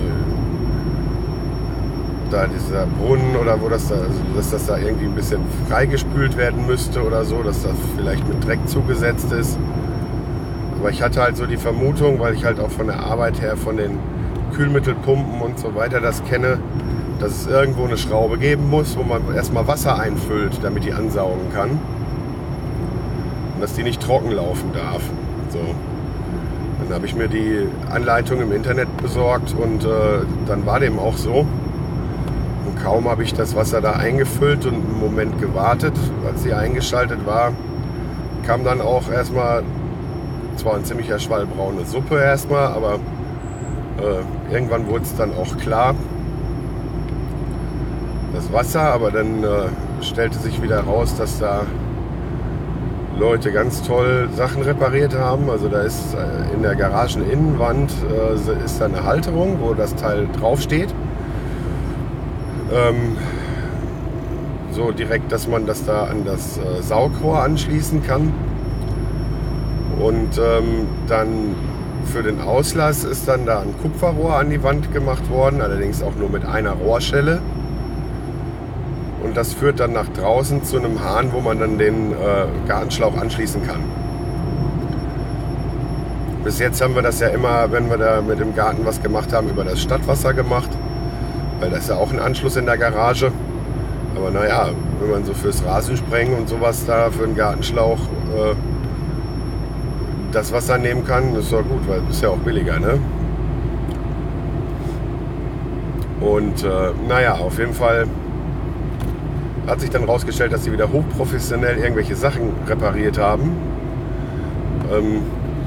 da 2.29 2.45
dieser 2.45 2.85
Brunnen 2.85 3.35
oder 3.35 3.59
wo 3.59 3.67
das 3.67 3.87
da, 3.87 3.95
also 3.95 4.11
dass 4.35 4.51
das 4.51 4.67
da 4.67 4.77
irgendwie 4.77 5.05
ein 5.05 5.15
bisschen 5.15 5.41
freigespült 5.67 6.37
werden 6.37 6.67
müsste 6.67 7.03
oder 7.03 7.25
so, 7.25 7.41
dass 7.41 7.63
das 7.63 7.73
vielleicht 7.95 8.27
mit 8.29 8.45
Dreck 8.45 8.59
zugesetzt 8.67 9.31
ist. 9.31 9.57
Aber 10.79 10.91
ich 10.91 11.01
hatte 11.01 11.19
halt 11.19 11.35
so 11.35 11.47
die 11.47 11.57
Vermutung, 11.57 12.19
weil 12.19 12.35
ich 12.35 12.45
halt 12.45 12.59
auch 12.59 12.69
von 12.69 12.85
der 12.85 12.99
Arbeit 12.99 13.41
her 13.41 13.57
von 13.57 13.77
den 13.77 13.97
Kühlmittelpumpen 14.53 15.41
und 15.41 15.57
so 15.57 15.73
weiter 15.73 15.99
das 15.99 16.23
kenne, 16.25 16.59
dass 17.19 17.31
es 17.31 17.47
irgendwo 17.47 17.85
eine 17.85 17.97
Schraube 17.97 18.37
geben 18.37 18.69
muss, 18.69 18.95
wo 18.95 19.01
man 19.01 19.33
erstmal 19.33 19.67
Wasser 19.67 19.99
einfüllt, 19.99 20.59
damit 20.61 20.83
die 20.83 20.93
ansaugen 20.93 21.51
kann. 21.55 21.71
Und 23.55 23.61
dass 23.61 23.73
die 23.73 23.81
nicht 23.81 23.99
trocken 23.99 24.31
laufen 24.31 24.73
darf. 24.75 25.01
So. 25.49 25.73
Dann 26.87 26.95
habe 26.95 27.05
ich 27.05 27.15
mir 27.15 27.27
die 27.27 27.67
Anleitung 27.89 28.39
im 28.39 28.53
Internet 28.53 28.95
besorgt 28.97 29.53
und 29.53 29.83
äh, 29.83 29.87
dann 30.47 30.65
war 30.65 30.79
dem 30.79 30.99
auch 30.99 31.17
so. 31.17 31.45
Und 32.65 32.81
kaum 32.81 33.09
habe 33.09 33.23
ich 33.23 33.33
das 33.33 33.55
Wasser 33.55 33.81
da 33.81 33.93
eingefüllt 33.93 34.65
und 34.65 34.75
einen 34.75 34.99
Moment 34.99 35.39
gewartet, 35.41 35.93
als 36.25 36.43
sie 36.43 36.53
eingeschaltet 36.53 37.25
war, 37.25 37.51
kam 38.45 38.63
dann 38.63 38.79
auch 38.79 39.11
erstmal, 39.11 39.63
zwar 40.55 40.75
ein 40.75 40.85
ziemlicher 40.85 41.19
Schwall 41.19 41.45
braune 41.45 41.83
Suppe 41.83 42.19
erstmal, 42.21 42.67
aber 42.67 42.99
äh, 43.97 44.53
irgendwann 44.53 44.87
wurde 44.87 45.03
es 45.03 45.15
dann 45.15 45.31
auch 45.33 45.57
klar, 45.57 45.93
das 48.33 48.53
Wasser, 48.53 48.93
aber 48.93 49.11
dann 49.11 49.43
äh, 49.43 49.47
stellte 50.01 50.37
sich 50.37 50.61
wieder 50.61 50.81
raus, 50.81 51.15
dass 51.17 51.39
da 51.39 51.63
Leute 53.17 53.51
ganz 53.51 53.81
toll 53.81 54.29
Sachen 54.35 54.61
repariert 54.61 55.17
haben. 55.17 55.49
Also 55.49 55.69
da 55.69 55.81
ist 55.81 56.13
äh, 56.13 56.53
in 56.53 56.61
der 56.61 56.75
Garageninnenwand 56.75 57.91
äh, 58.11 58.63
ist 58.63 58.79
da 58.79 58.85
eine 58.85 59.03
Halterung, 59.03 59.57
wo 59.61 59.73
das 59.73 59.95
Teil 59.95 60.27
draufsteht. 60.39 60.93
Ähm, 62.71 63.17
so 64.71 64.91
direkt, 64.91 65.31
dass 65.31 65.47
man 65.47 65.65
das 65.65 65.85
da 65.85 66.03
an 66.03 66.25
das 66.25 66.57
äh, 66.57 66.81
Saugrohr 66.81 67.41
anschließen 67.41 68.03
kann. 68.03 68.31
Und 69.99 70.37
ähm, 70.37 70.87
dann 71.07 71.55
für 72.05 72.21
den 72.21 72.39
Auslass 72.39 73.03
ist 73.03 73.27
dann 73.27 73.45
da 73.45 73.61
ein 73.61 73.73
Kupferrohr 73.81 74.35
an 74.35 74.51
die 74.51 74.61
Wand 74.61 74.93
gemacht 74.93 75.29
worden, 75.31 75.61
allerdings 75.61 76.03
auch 76.03 76.15
nur 76.15 76.29
mit 76.29 76.45
einer 76.45 76.73
Rohrschelle. 76.73 77.41
Und 79.23 79.35
das 79.35 79.53
führt 79.53 79.79
dann 79.79 79.93
nach 79.93 80.07
draußen 80.07 80.63
zu 80.63 80.77
einem 80.77 81.03
Hahn, 81.03 81.33
wo 81.33 81.39
man 81.39 81.59
dann 81.59 81.77
den 81.77 82.11
äh, 82.11 82.15
Gartenschlauch 82.67 83.17
anschließen 83.17 83.65
kann. 83.65 83.79
Bis 86.43 86.59
jetzt 86.59 86.81
haben 86.81 86.95
wir 86.95 87.01
das 87.01 87.19
ja 87.19 87.27
immer, 87.27 87.71
wenn 87.71 87.89
wir 87.89 87.97
da 87.97 88.21
mit 88.21 88.39
dem 88.39 88.55
Garten 88.55 88.85
was 88.85 89.01
gemacht 89.01 89.33
haben, 89.33 89.49
über 89.49 89.63
das 89.63 89.81
Stadtwasser 89.81 90.33
gemacht. 90.33 90.69
Weil 91.59 91.71
das 91.71 91.81
ist 91.81 91.89
ja 91.89 91.95
auch 91.97 92.11
ein 92.11 92.19
Anschluss 92.19 92.55
in 92.55 92.65
der 92.65 92.77
Garage. 92.77 93.31
Aber 94.15 94.31
naja, 94.31 94.69
wenn 95.01 95.11
man 95.11 95.25
so 95.25 95.33
fürs 95.33 95.65
Rasensprengen 95.65 96.37
und 96.37 96.47
sowas 96.47 96.85
da 96.85 97.09
für 97.11 97.23
einen 97.23 97.35
Gartenschlauch 97.35 97.99
äh, 97.99 98.55
das 100.31 100.53
Wasser 100.53 100.77
nehmen 100.77 101.05
kann, 101.05 101.35
ist 101.35 101.51
ja 101.51 101.61
gut, 101.61 101.87
weil 101.87 102.01
es 102.09 102.17
ist 102.17 102.23
ja 102.23 102.29
auch 102.29 102.37
billiger, 102.37 102.79
ne? 102.79 102.99
Und 106.21 106.63
äh, 106.63 106.91
naja, 107.07 107.33
auf 107.33 107.59
jeden 107.59 107.73
Fall 107.73 108.07
hat 109.67 109.81
sich 109.81 109.89
dann 109.89 110.05
rausgestellt, 110.05 110.53
dass 110.53 110.63
sie 110.63 110.71
wieder 110.71 110.91
hochprofessionell 110.91 111.77
irgendwelche 111.77 112.15
Sachen 112.15 112.53
repariert 112.67 113.17
haben. 113.17 113.51
Ähm, 114.91 115.21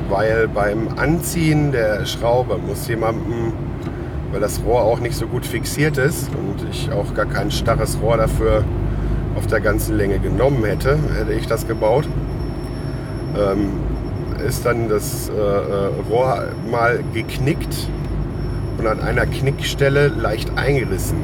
weil 0.08 0.48
beim 0.48 0.88
Anziehen 0.96 1.70
der 1.70 2.04
Schraube 2.06 2.58
muss 2.58 2.88
jemandem, 2.88 3.52
weil 4.32 4.40
das 4.40 4.60
Rohr 4.64 4.82
auch 4.82 4.98
nicht 4.98 5.14
so 5.14 5.26
gut 5.26 5.46
fixiert 5.46 5.98
ist 5.98 6.30
und 6.30 6.68
ich 6.70 6.90
auch 6.90 7.14
gar 7.14 7.26
kein 7.26 7.50
starres 7.50 7.98
Rohr 8.02 8.16
dafür 8.16 8.64
auf 9.36 9.46
der 9.46 9.60
ganzen 9.60 9.96
Länge 9.96 10.18
genommen 10.18 10.64
hätte, 10.64 10.98
hätte 11.16 11.32
ich 11.32 11.46
das 11.46 11.68
gebaut, 11.68 12.08
ähm, 13.38 13.70
ist 14.46 14.66
dann 14.66 14.88
das 14.88 15.28
äh, 15.28 15.32
äh 15.32 15.90
Rohr 16.10 16.48
mal 16.70 17.04
geknickt 17.14 17.88
und 18.78 18.86
an 18.86 19.00
einer 19.00 19.26
Knickstelle 19.26 20.08
leicht 20.08 20.56
eingerissen. 20.56 21.18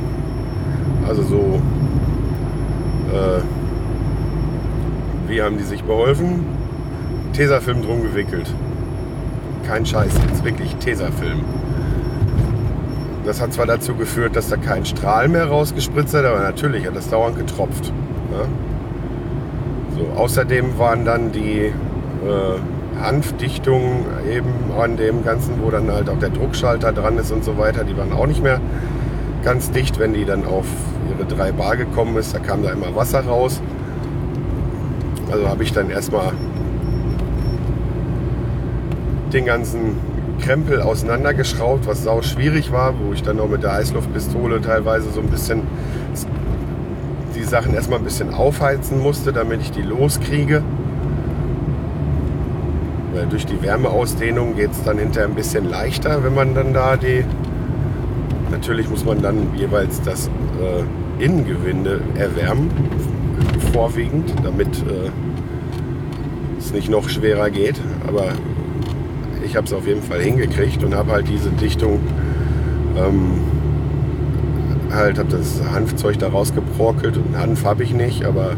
Also 1.08 1.22
so 1.22 1.60
äh, 3.12 3.40
wie 5.28 5.42
haben 5.42 5.58
die 5.58 5.64
sich 5.64 5.82
beholfen? 5.84 6.44
Tesafilm 7.32 7.82
drum 7.82 8.02
gewickelt. 8.02 8.52
Kein 9.66 9.84
Scheiß, 9.84 10.12
jetzt 10.28 10.44
wirklich 10.44 10.74
Tesafilm. 10.76 11.44
Das 13.24 13.40
hat 13.40 13.52
zwar 13.52 13.66
dazu 13.66 13.94
geführt, 13.94 14.36
dass 14.36 14.48
da 14.48 14.56
kein 14.56 14.86
Strahl 14.86 15.28
mehr 15.28 15.46
rausgespritzt 15.46 16.14
hat, 16.14 16.24
aber 16.24 16.40
natürlich 16.40 16.86
hat 16.86 16.94
das 16.94 17.10
dauernd 17.10 17.36
getropft. 17.36 17.92
Ne? 18.30 18.46
So, 19.96 20.20
außerdem 20.20 20.78
waren 20.78 21.04
dann 21.04 21.32
die 21.32 21.62
äh, 21.62 23.02
Hanfdichtungen 23.02 24.04
eben 24.30 24.50
an 24.78 24.96
dem 24.96 25.24
Ganzen, 25.24 25.54
wo 25.62 25.70
dann 25.70 25.90
halt 25.90 26.08
auch 26.08 26.18
der 26.18 26.30
Druckschalter 26.30 26.92
dran 26.92 27.18
ist 27.18 27.32
und 27.32 27.44
so 27.44 27.58
weiter, 27.58 27.84
die 27.84 27.96
waren 27.96 28.12
auch 28.12 28.26
nicht 28.26 28.42
mehr 28.42 28.60
ganz 29.42 29.70
dicht, 29.70 29.98
wenn 29.98 30.14
die 30.14 30.24
dann 30.24 30.44
auf 30.44 30.66
ihre 31.10 31.26
3 31.26 31.52
Bar 31.52 31.76
gekommen 31.76 32.16
ist. 32.16 32.34
Da 32.34 32.38
kam 32.38 32.62
da 32.62 32.70
immer 32.70 32.94
Wasser 32.94 33.24
raus. 33.24 33.60
Also 35.30 35.48
habe 35.48 35.62
ich 35.62 35.72
dann 35.72 35.90
erstmal 35.90 36.32
den 39.32 39.44
ganzen 39.44 39.96
Krempel 40.40 40.82
auseinandergeschraubt, 40.82 41.86
was 41.86 42.04
sau 42.04 42.22
schwierig 42.22 42.70
war, 42.70 42.94
wo 42.98 43.12
ich 43.12 43.22
dann 43.22 43.36
noch 43.36 43.48
mit 43.48 43.62
der 43.62 43.72
Heißluftpistole 43.72 44.60
teilweise 44.60 45.10
so 45.10 45.20
ein 45.20 45.28
bisschen 45.28 45.62
die 47.34 47.42
Sachen 47.42 47.74
erstmal 47.74 47.98
ein 47.98 48.04
bisschen 48.04 48.32
aufheizen 48.32 49.00
musste, 49.00 49.32
damit 49.32 49.60
ich 49.60 49.72
die 49.72 49.82
loskriege. 49.82 50.62
Weil 53.14 53.26
durch 53.26 53.46
die 53.46 53.60
Wärmeausdehnung 53.62 54.56
geht 54.56 54.72
es 54.72 54.82
dann 54.82 54.98
hinterher 54.98 55.28
ein 55.28 55.34
bisschen 55.34 55.68
leichter, 55.68 56.22
wenn 56.22 56.34
man 56.34 56.54
dann 56.54 56.72
da 56.72 56.96
die 56.96 57.24
Natürlich 58.56 58.88
muss 58.88 59.04
man 59.04 59.20
dann 59.20 59.54
jeweils 59.54 60.00
das 60.00 60.28
äh, 60.28 61.22
Innengewinde 61.22 62.00
erwärmen, 62.18 62.70
vorwiegend, 63.74 64.32
damit 64.42 64.68
äh, 64.78 65.10
es 66.58 66.72
nicht 66.72 66.88
noch 66.88 67.10
schwerer 67.10 67.50
geht. 67.50 67.78
Aber 68.06 68.28
ich 69.44 69.56
habe 69.56 69.66
es 69.66 69.74
auf 69.74 69.86
jeden 69.86 70.02
Fall 70.02 70.20
hingekriegt 70.20 70.82
und 70.82 70.94
habe 70.94 71.12
halt 71.12 71.28
diese 71.28 71.50
Dichtung, 71.50 72.00
ähm, 72.96 73.42
halt 74.90 75.18
habe 75.18 75.28
das 75.28 75.60
Hanfzeug 75.70 76.18
da 76.18 76.28
rausgebrokelt 76.28 77.18
und 77.18 77.36
Hanf 77.36 77.62
habe 77.66 77.82
ich 77.82 77.92
nicht, 77.92 78.24
aber 78.24 78.52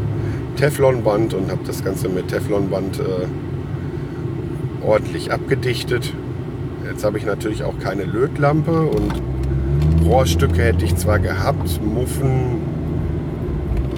Teflonband 0.55 1.33
und 1.33 1.51
habe 1.51 1.61
das 1.67 1.83
Ganze 1.83 2.07
mit 2.07 2.29
Teflonband 2.29 3.01
äh, 3.01 4.87
ordentlich 4.87 5.33
abgedichtet. 5.33 6.13
Jetzt 6.89 7.03
habe 7.03 7.17
ich 7.17 7.25
natürlich 7.25 7.65
auch 7.65 7.77
keine 7.79 8.05
Lötlampe 8.05 8.83
und 8.83 9.21
Rohrstücke 10.09 10.63
hätte 10.63 10.85
ich 10.85 10.95
zwar 10.95 11.19
gehabt, 11.19 11.79
Muffen 11.83 12.63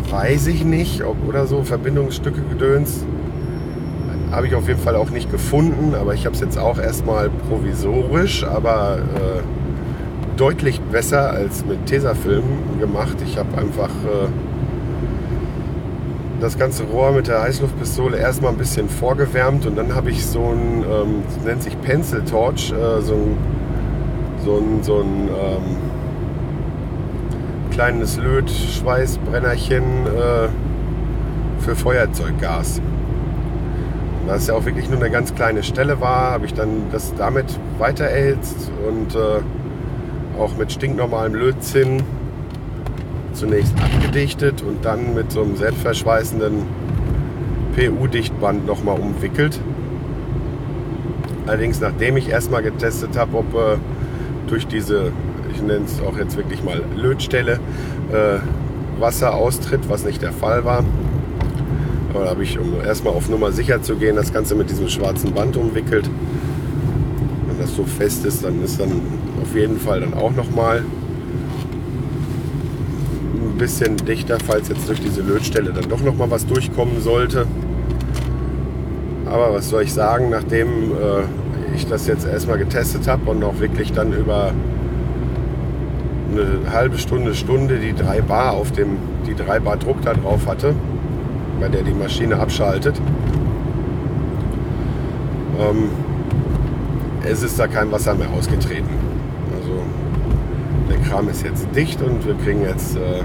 weiß 0.10 0.48
ich 0.48 0.66
nicht, 0.66 1.04
ob 1.04 1.16
oder 1.26 1.48
so, 1.48 1.64
Verbindungsstücke 1.64 2.42
gedöns. 2.50 3.06
Habe 4.30 4.48
ich 4.48 4.56
auf 4.56 4.68
jeden 4.68 4.82
Fall 4.82 4.98
auch 4.98 5.10
nicht 5.10 5.32
gefunden, 5.32 5.96
aber 5.96 6.14
ich 6.14 6.26
habe 6.26 6.36
es 6.36 6.42
jetzt 6.42 6.58
auch 6.58 6.78
erstmal 6.78 7.30
provisorisch, 7.30 8.44
aber 8.44 8.98
äh, 8.98 10.38
deutlich 10.38 10.82
besser 10.82 11.30
als 11.30 11.66
mit 11.66 11.86
Tesafilm 11.86 12.44
gemacht. 12.82 13.16
Ich 13.26 13.38
habe 13.38 13.58
einfach 13.58 13.90
äh, 13.90 14.28
das 16.42 16.58
ganze 16.58 16.84
Rohr 16.84 17.14
mit 17.14 17.30
der 17.30 17.42
Heißluftpistole 17.42 18.18
erstmal 18.18 18.52
ein 18.52 18.58
bisschen 18.58 18.90
vorgewärmt 18.90 19.66
und 19.66 19.78
dann 19.78 19.96
habe 19.96 20.10
ich 20.10 20.26
so 20.26 20.42
ein, 20.42 20.84
ähm, 20.84 21.24
nennt 21.46 21.64
sich 21.64 21.80
Pencil 21.80 22.22
Torch, 22.26 22.74
äh, 22.74 23.02
so 23.02 23.14
ein, 23.14 23.38
so 24.44 24.58
ein, 24.58 24.84
so 24.84 25.00
ein 25.00 25.30
ähm, 25.30 25.91
kleines 27.82 28.18
Lötschweißbrennerchen 28.18 29.82
äh, 30.06 30.50
für 31.62 31.76
Feuerzeuggas. 31.76 32.80
Da 34.28 34.36
es 34.36 34.46
ja 34.46 34.54
auch 34.54 34.66
wirklich 34.66 34.88
nur 34.88 35.00
eine 35.00 35.10
ganz 35.10 35.34
kleine 35.34 35.64
Stelle 35.64 36.00
war, 36.00 36.30
habe 36.30 36.46
ich 36.46 36.54
dann 36.54 36.92
das 36.92 37.16
damit 37.16 37.46
weiter 37.80 38.04
erhitzt 38.04 38.72
und 38.88 39.16
äh, 39.16 40.40
auch 40.40 40.56
mit 40.58 40.72
stinknormalem 40.72 41.34
Lötzinn 41.34 42.04
zunächst 43.34 43.74
abgedichtet 43.82 44.62
und 44.62 44.86
dann 44.86 45.16
mit 45.16 45.32
so 45.32 45.42
einem 45.42 45.56
selbstverschweißenden 45.56 46.62
PU-Dichtband 47.76 48.68
nochmal 48.68 49.00
umwickelt. 49.00 49.60
Allerdings 51.48 51.82
nachdem 51.82 52.16
ich 52.16 52.30
erstmal 52.30 52.62
getestet 52.62 53.18
habe, 53.18 53.38
ob 53.38 53.56
äh, 53.56 53.78
durch 54.46 54.68
diese 54.68 55.12
ich 55.54 55.62
nenne 55.62 55.86
es 55.86 56.02
auch 56.02 56.18
jetzt 56.18 56.38
wirklich 56.38 56.64
mal 56.64 56.82
Lötstelle, 56.96 57.60
äh, 58.12 58.40
Wasser 59.00 59.34
austritt, 59.34 59.82
was 59.88 60.06
nicht 60.06 60.22
der 60.22 60.32
Fall 60.32 60.64
war. 60.66 60.84
Aber 62.14 62.26
da 62.26 62.30
habe 62.32 62.44
ich, 62.44 62.60
um 62.60 62.82
erstmal 62.84 63.14
auf 63.14 63.30
Nummer 63.30 63.52
sicher 63.52 63.82
zu 63.82 63.96
gehen, 63.96 64.16
das 64.16 64.34
Ganze 64.34 64.56
mit 64.56 64.70
diesem 64.70 64.90
schwarzen 64.90 65.34
Band 65.34 65.56
umwickelt. 65.58 66.10
Wenn 67.48 67.58
das 67.60 67.76
so 67.76 67.84
fest 67.84 68.26
ist, 68.26 68.44
dann 68.44 68.62
ist 68.64 68.80
dann 68.80 69.02
auf 69.42 69.56
jeden 69.56 69.80
Fall 69.80 70.02
dann 70.02 70.14
auch 70.14 70.32
nochmal 70.32 70.84
bisschen 73.62 73.96
dichter, 73.96 74.40
falls 74.44 74.70
jetzt 74.70 74.90
durch 74.90 75.00
diese 75.00 75.22
Lötstelle 75.22 75.72
dann 75.72 75.88
doch 75.88 76.02
noch 76.02 76.16
mal 76.16 76.32
was 76.32 76.48
durchkommen 76.48 77.00
sollte. 77.00 77.46
Aber 79.28 79.54
was 79.54 79.70
soll 79.70 79.84
ich 79.84 79.94
sagen, 79.94 80.32
nachdem 80.32 80.68
äh, 80.94 81.76
ich 81.76 81.86
das 81.86 82.08
jetzt 82.08 82.26
erstmal 82.26 82.58
getestet 82.58 83.08
habe 83.08 83.30
und 83.30 83.44
auch 83.44 83.60
wirklich 83.60 83.94
dann 83.94 84.14
über 84.14 84.52
eine 86.32 86.72
halbe 86.72 86.98
Stunde, 86.98 87.36
Stunde 87.36 87.78
die 87.80 87.94
3 87.94 88.22
Bar 88.22 88.54
auf 88.54 88.72
dem, 88.72 88.98
die 89.28 89.36
3 89.36 89.60
Bar 89.60 89.78
Druck 89.78 90.02
da 90.02 90.14
drauf 90.14 90.48
hatte, 90.48 90.74
bei 91.60 91.68
der 91.68 91.84
die 91.84 91.94
Maschine 91.94 92.38
abschaltet. 92.38 93.00
Ähm, 95.60 95.90
es 97.24 97.44
ist 97.44 97.60
da 97.60 97.68
kein 97.68 97.92
Wasser 97.92 98.16
mehr 98.16 98.30
ausgetreten. 98.30 98.90
Also 99.56 99.82
der 100.90 100.98
Kram 101.08 101.30
ist 101.30 101.44
jetzt 101.44 101.68
dicht 101.76 102.02
und 102.02 102.26
wir 102.26 102.36
kriegen 102.36 102.62
jetzt 102.62 102.96
äh, 102.96 103.24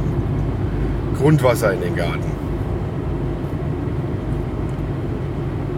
Grundwasser 1.18 1.72
in 1.72 1.80
den 1.80 1.96
Garten. 1.96 2.30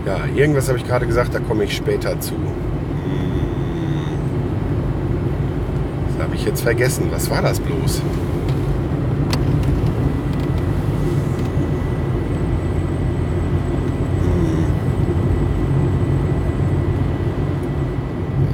Ja, 0.06 0.20
irgendwas 0.34 0.68
habe 0.68 0.78
ich 0.78 0.86
gerade 0.86 1.06
gesagt, 1.06 1.34
da 1.34 1.38
komme 1.38 1.64
ich 1.64 1.76
später 1.76 2.18
zu. 2.18 2.34
Habe 6.18 6.34
ich 6.34 6.44
jetzt 6.44 6.60
vergessen. 6.62 7.06
Was 7.10 7.30
war 7.30 7.40
das 7.42 7.58
bloß? 7.60 8.02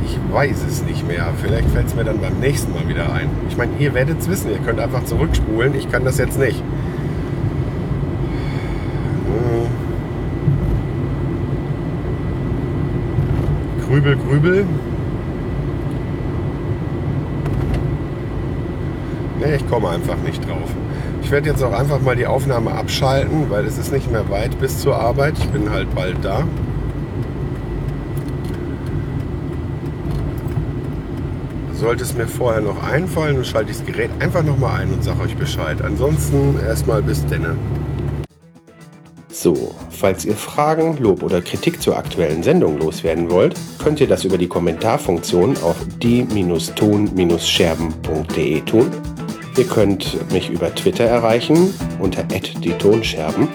Ich 0.05 0.19
weiß 0.33 0.65
es 0.69 0.85
nicht 0.85 1.07
mehr. 1.09 1.33
Vielleicht 1.43 1.69
fällt 1.71 1.87
es 1.87 1.95
mir 1.95 2.05
dann 2.05 2.21
beim 2.21 2.39
nächsten 2.39 2.73
Mal 2.73 2.87
wieder 2.87 3.13
ein. 3.13 3.29
Ich 3.49 3.57
meine, 3.57 3.73
ihr 3.79 3.95
werdet 3.95 4.21
es 4.21 4.29
wissen. 4.29 4.51
Ihr 4.51 4.59
könnt 4.59 4.79
einfach 4.79 5.05
zurückspulen. 5.05 5.75
Ich 5.75 5.91
kann 5.91 6.05
das 6.05 6.19
jetzt 6.19 6.39
nicht. 6.39 6.63
Hm. 9.27 9.67
Grübel, 13.89 14.17
grübel. 14.17 14.67
Nee, 19.45 19.57
ich 19.57 19.69
komme 19.69 19.91
einfach 19.91 20.17
nicht 20.19 20.49
drauf. 20.49 20.71
Ich 21.23 21.31
werde 21.31 21.51
jetzt 21.51 21.63
auch 21.63 21.73
einfach 21.73 22.01
mal 22.01 22.17
die 22.17 22.27
Aufnahme 22.27 22.73
abschalten, 22.73 23.51
weil 23.51 23.67
es 23.67 23.77
ist 23.77 23.93
nicht 23.93 24.11
mehr 24.11 24.31
weit 24.31 24.59
bis 24.59 24.81
zur 24.81 24.97
Arbeit. 24.97 25.35
Ich 25.39 25.49
bin 25.49 25.71
halt 25.71 25.95
bald 25.95 26.17
da. 26.23 26.45
Sollte 31.75 32.05
es 32.05 32.15
mir 32.15 32.27
vorher 32.27 32.63
noch 32.63 32.83
einfallen, 32.83 33.37
dann 33.37 33.45
schalte 33.45 33.71
ich 33.71 33.77
das 33.79 33.87
Gerät 33.87 34.11
einfach 34.21 34.43
nochmal 34.43 34.81
ein 34.81 34.95
und 34.95 35.05
sage 35.05 35.21
euch 35.21 35.37
Bescheid. 35.37 35.83
Ansonsten 35.83 36.59
erstmal 36.67 37.03
bis 37.03 37.27
denne. 37.27 37.59
So, 39.29 39.75
falls 39.91 40.25
ihr 40.25 40.37
Fragen, 40.37 40.97
Lob 40.99 41.23
oder 41.23 41.43
Kritik 41.43 41.83
zur 41.83 41.99
aktuellen 41.99 42.43
Sendung 42.43 42.79
loswerden 42.79 43.31
wollt, 43.31 43.57
könnt 43.83 44.01
ihr 44.01 44.07
das 44.07 44.25
über 44.25 44.39
die 44.39 44.49
Kommentarfunktion 44.49 45.59
auf 45.59 45.77
die-ton-scherben.de 46.01 48.61
tun. 48.63 48.91
Ihr 49.57 49.67
könnt 49.67 50.33
mich 50.33 50.51
über 50.51 50.75
Twitter 50.75 51.05
erreichen 51.05 51.73
unter 52.01 52.25
die. 52.25 53.49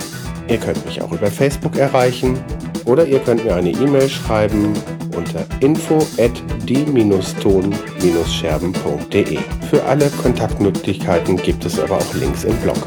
Ihr 0.47 0.57
könnt 0.57 0.85
mich 0.85 1.01
auch 1.01 1.11
über 1.11 1.27
Facebook 1.27 1.75
erreichen 1.77 2.39
oder 2.85 3.05
ihr 3.05 3.19
könnt 3.19 3.43
mir 3.43 3.55
eine 3.55 3.71
E-Mail 3.71 4.07
schreiben 4.09 4.71
unter 5.15 5.45
info 5.59 5.97
at 6.17 6.31
die-ton-scherben.de. 6.67 9.37
Für 9.69 9.83
alle 9.83 10.09
Kontaktmöglichkeiten 10.09 11.35
gibt 11.37 11.65
es 11.65 11.79
aber 11.79 11.97
auch 11.97 12.13
Links 12.13 12.45
im 12.45 12.55
Blog. 12.57 12.77